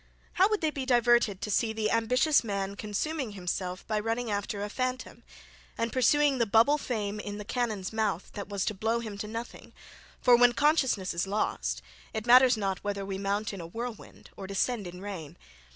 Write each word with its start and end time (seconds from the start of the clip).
How 0.33 0.49
would 0.49 0.61
they 0.61 0.71
be 0.71 0.83
diverted 0.87 1.41
to 1.41 1.51
see 1.51 1.73
the 1.73 1.91
ambitious 1.91 2.43
man 2.43 2.75
consuming 2.75 3.33
himself 3.33 3.85
by 3.85 3.99
running 3.99 4.31
after 4.31 4.63
a 4.63 4.67
phantom, 4.67 5.21
and, 5.77 5.93
pursuing 5.93 6.39
the 6.39 6.47
bubble 6.47 6.79
fame 6.79 7.19
in 7.19 7.37
"the 7.37 7.45
cannon's 7.45 7.93
mouth" 7.93 8.31
that 8.33 8.49
was 8.49 8.65
to 8.65 8.73
blow 8.73 9.01
him 9.01 9.15
to 9.19 9.27
nothing: 9.27 9.73
for 10.19 10.35
when 10.35 10.53
consciousness 10.53 11.13
is 11.13 11.27
lost, 11.27 11.83
it 12.15 12.25
matters 12.25 12.57
not 12.57 12.83
whether 12.83 13.05
we 13.05 13.19
mount 13.19 13.53
in 13.53 13.61
a 13.61 13.67
whirlwind 13.67 14.31
or 14.35 14.47
descend 14.47 14.87
in 14.87 15.01
rain. 15.01 15.37